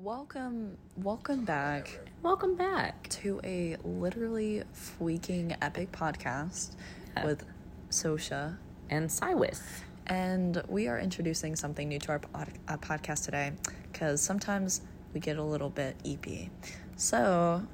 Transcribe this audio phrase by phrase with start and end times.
[0.00, 3.08] Welcome, welcome back Welcome back.
[3.08, 6.76] to a literally freaking epic podcast
[7.16, 7.24] Yeah.
[7.26, 7.44] with
[7.90, 8.58] Sosha.
[8.90, 9.60] And Cywith.
[10.06, 13.52] And we are introducing something new to our pod- uh, podcast today
[13.92, 14.82] because sometimes
[15.12, 16.48] we get a little bit EP.
[16.96, 17.66] So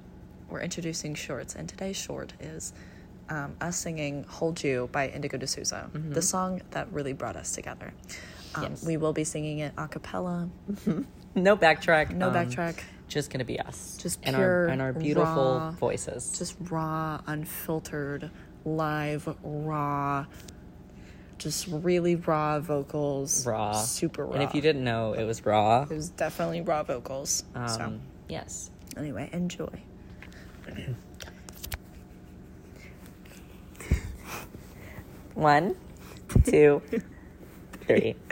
[0.49, 2.73] we're introducing shorts, and today's short is
[3.29, 7.53] um, us singing Hold You by Indigo De Souza, the song that really brought us
[7.53, 7.93] together.
[8.55, 8.85] Um, Yes.
[8.85, 10.49] We will be singing it a cappella,
[11.35, 12.15] No backtrack.
[12.15, 12.81] no um, backtrack.
[13.09, 13.99] Just gonna be us.
[14.01, 16.37] Just and pure, our and our beautiful raw, voices.
[16.39, 18.31] just raw, unfiltered,
[18.65, 20.27] live, raw,
[21.39, 23.47] just really raw vocals.
[23.47, 23.73] raw.
[23.73, 24.33] Super raw.
[24.35, 25.83] And if you didn't know, it was raw.
[25.83, 27.45] it was definitely raw vocals.
[27.55, 28.71] Um, so, yes.
[28.97, 29.83] anyway, enjoy.
[35.35, 35.77] One,
[36.45, 36.83] two,
[37.87, 38.17] three.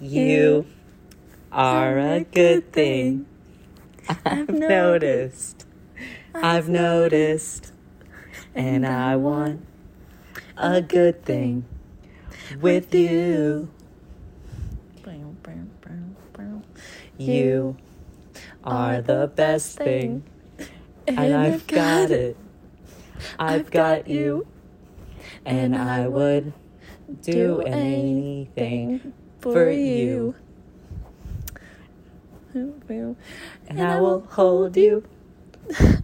[0.00, 0.66] You
[1.52, 3.26] are a good thing.
[4.24, 5.66] I've noticed.
[6.34, 7.72] I've noticed.
[8.54, 9.66] And I want
[10.56, 11.64] a good thing
[12.60, 13.70] with you.
[17.18, 17.76] You
[18.64, 20.24] are the best thing.
[21.06, 22.36] And I've got it.
[23.38, 24.46] I've got you.
[25.44, 26.52] And I would
[27.22, 30.34] do anything for you.
[33.68, 35.04] And I will hold you.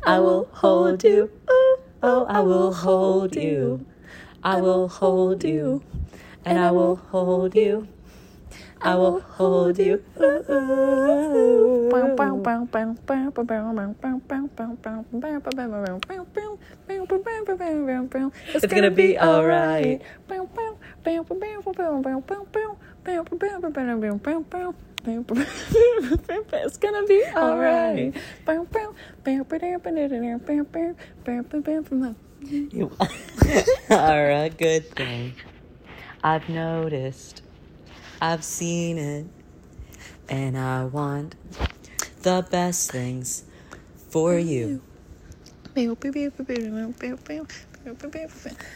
[0.06, 1.30] I will hold you.
[2.02, 3.86] Oh, I will oh, hold you.
[4.42, 5.83] I will hold you.
[6.44, 7.89] And I will hold you.
[8.80, 10.05] I will hold you.
[18.55, 20.02] It's gonna be alright.
[26.53, 28.15] It's gonna be alright.
[32.41, 32.91] You
[33.91, 35.35] are a good thing.
[36.25, 37.42] I've noticed.
[38.20, 39.27] I've seen it.
[40.29, 41.36] And I want
[42.23, 43.45] the best things
[44.11, 44.83] for you.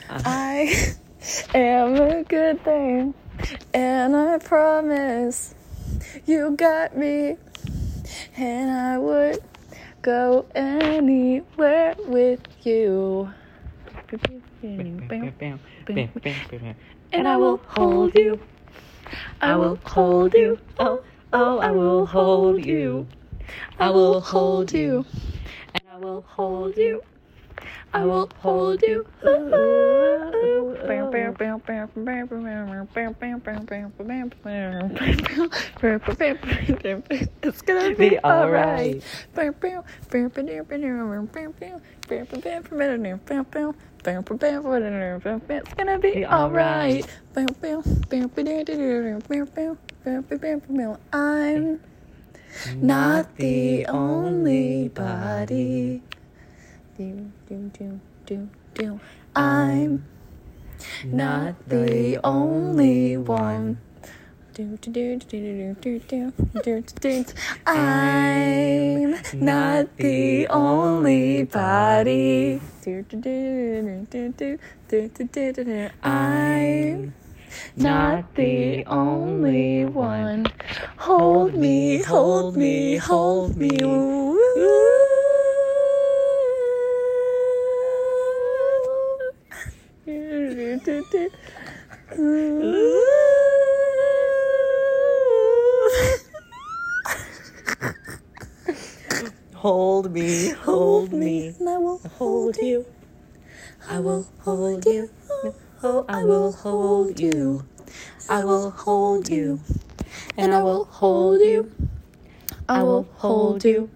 [0.09, 0.95] I
[1.55, 3.15] am a good thing,
[3.75, 5.55] and I promise
[6.27, 7.37] you got me,
[8.37, 9.41] and I would
[10.03, 13.33] go anywhere with you.
[17.13, 18.41] And I will hold you.
[19.41, 20.59] I will hold you.
[20.79, 23.07] Oh, oh, I will hold you.
[23.79, 25.05] I will hold you.
[25.75, 27.03] And I will hold you.
[27.93, 29.07] I will hold you.
[37.43, 39.03] It's gonna be Be alright.
[39.03, 39.05] alright.
[45.63, 47.07] It's gonna be Be alright.
[51.13, 51.81] I'm
[52.77, 56.03] not the only body.
[56.99, 59.01] Do, do, do, do, do.
[59.35, 60.05] I'm
[61.05, 63.79] not the only one.
[64.53, 67.25] Do, do, do, do, do, do, do, do, do, do.
[67.67, 72.61] I'm not the only body.
[72.83, 74.59] Do, do, do, do, do,
[74.89, 75.91] do, do, do, do, do.
[76.03, 77.15] I'm
[77.77, 80.47] not the only one.
[80.99, 83.79] Hold me, hold me, hold me.
[83.81, 85.00] Hold me,
[99.55, 102.87] hold me, hold me, and I will hold you.
[103.89, 105.11] I will hold you.
[105.83, 107.67] Oh, I will hold you.
[108.29, 109.59] I will hold you.
[110.37, 111.73] And I will hold you.
[112.69, 113.91] I will hold you.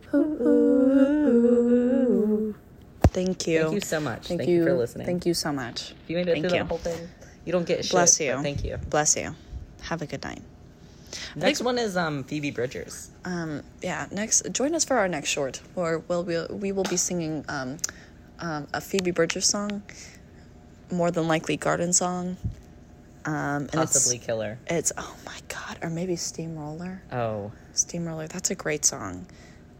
[3.14, 3.62] Thank you.
[3.62, 4.26] Thank you so much.
[4.26, 4.56] Thank, Thank, you.
[4.56, 4.64] you.
[4.64, 5.06] for listening.
[5.06, 5.92] Thank you so much.
[5.92, 6.62] If you made it Thank through you.
[6.64, 7.08] the whole thing,
[7.46, 7.92] you don't get shit.
[7.92, 8.42] Bless you.
[8.42, 8.76] Thank you.
[8.90, 9.34] Bless you.
[9.82, 10.42] Have a good night.
[11.36, 13.10] Next one is um Phoebe Bridgers.
[13.24, 16.96] Um, yeah, next, join us for our next short, where we'll, we'll, we will be
[16.96, 17.78] singing um,
[18.40, 19.82] um, a Phoebe Bridgers song,
[20.90, 22.36] more than likely Garden song.
[23.26, 24.58] Um, and Possibly it's, Killer.
[24.66, 27.00] it's, oh my God, or maybe Steamroller.
[27.12, 27.52] Oh.
[27.72, 29.26] Steamroller, that's a great song.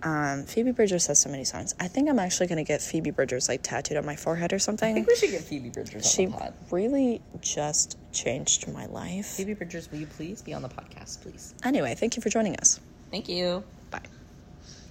[0.04, 1.74] Um, Phoebe Bridgers has so many songs.
[1.80, 4.58] I think I'm actually going to get Phoebe Bridgers like tattooed on my forehead or
[4.58, 4.90] something.
[4.90, 6.54] I think we should get Phoebe Bridgers She on the pod.
[6.70, 9.26] really just changed my life.
[9.26, 11.54] Phoebe Bridgers, will you please be on the podcast, please?
[11.64, 12.80] Anyway, thank you for joining us.
[13.10, 13.64] Thank you.